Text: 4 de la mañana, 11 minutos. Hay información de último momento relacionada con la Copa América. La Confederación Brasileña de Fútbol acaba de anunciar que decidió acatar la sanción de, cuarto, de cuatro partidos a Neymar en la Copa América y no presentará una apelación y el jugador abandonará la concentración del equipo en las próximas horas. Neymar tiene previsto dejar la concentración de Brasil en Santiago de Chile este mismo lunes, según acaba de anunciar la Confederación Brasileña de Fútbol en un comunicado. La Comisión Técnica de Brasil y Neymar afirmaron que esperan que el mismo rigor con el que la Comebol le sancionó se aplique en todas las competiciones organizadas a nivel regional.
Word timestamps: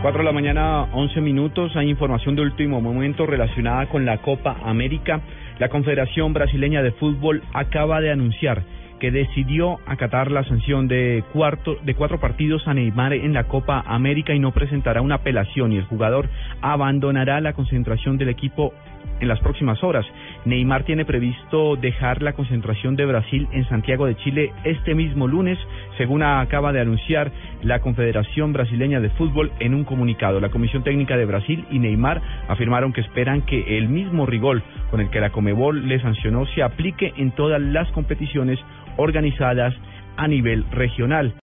4 0.00 0.20
de 0.20 0.24
la 0.24 0.32
mañana, 0.32 0.84
11 0.92 1.20
minutos. 1.20 1.74
Hay 1.74 1.90
información 1.90 2.36
de 2.36 2.42
último 2.42 2.80
momento 2.80 3.26
relacionada 3.26 3.86
con 3.86 4.06
la 4.06 4.18
Copa 4.18 4.56
América. 4.64 5.20
La 5.58 5.68
Confederación 5.68 6.32
Brasileña 6.32 6.82
de 6.82 6.92
Fútbol 6.92 7.42
acaba 7.52 8.00
de 8.00 8.12
anunciar 8.12 8.62
que 9.00 9.10
decidió 9.10 9.78
acatar 9.86 10.30
la 10.30 10.44
sanción 10.44 10.86
de, 10.86 11.24
cuarto, 11.32 11.78
de 11.82 11.94
cuatro 11.96 12.20
partidos 12.20 12.66
a 12.68 12.74
Neymar 12.74 13.12
en 13.12 13.32
la 13.32 13.44
Copa 13.44 13.82
América 13.86 14.34
y 14.34 14.38
no 14.38 14.52
presentará 14.52 15.00
una 15.02 15.16
apelación 15.16 15.72
y 15.72 15.78
el 15.78 15.84
jugador 15.84 16.28
abandonará 16.62 17.40
la 17.40 17.52
concentración 17.52 18.18
del 18.18 18.28
equipo 18.28 18.72
en 19.18 19.26
las 19.26 19.40
próximas 19.40 19.82
horas. 19.82 20.06
Neymar 20.44 20.84
tiene 20.84 21.04
previsto 21.04 21.76
dejar 21.76 22.22
la 22.22 22.32
concentración 22.32 22.96
de 22.96 23.06
Brasil 23.06 23.48
en 23.52 23.68
Santiago 23.68 24.06
de 24.06 24.16
Chile 24.16 24.52
este 24.64 24.94
mismo 24.94 25.26
lunes, 25.26 25.58
según 25.96 26.22
acaba 26.22 26.72
de 26.72 26.80
anunciar 26.80 27.30
la 27.62 27.80
Confederación 27.80 28.52
Brasileña 28.52 29.00
de 29.00 29.10
Fútbol 29.10 29.52
en 29.60 29.74
un 29.74 29.84
comunicado. 29.84 30.40
La 30.40 30.50
Comisión 30.50 30.84
Técnica 30.84 31.16
de 31.16 31.26
Brasil 31.26 31.64
y 31.70 31.78
Neymar 31.78 32.22
afirmaron 32.48 32.92
que 32.92 33.00
esperan 33.00 33.42
que 33.42 33.78
el 33.78 33.88
mismo 33.88 34.26
rigor 34.26 34.62
con 34.90 35.00
el 35.00 35.10
que 35.10 35.20
la 35.20 35.30
Comebol 35.30 35.88
le 35.88 36.00
sancionó 36.00 36.46
se 36.46 36.62
aplique 36.62 37.12
en 37.16 37.32
todas 37.32 37.60
las 37.60 37.90
competiciones 37.92 38.58
organizadas 38.96 39.74
a 40.16 40.28
nivel 40.28 40.64
regional. 40.70 41.34